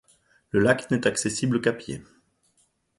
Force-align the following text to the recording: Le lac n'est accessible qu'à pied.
Le 0.49 0.59
lac 0.61 0.89
n'est 0.89 1.05
accessible 1.05 1.61
qu'à 1.61 1.73
pied. 1.73 2.01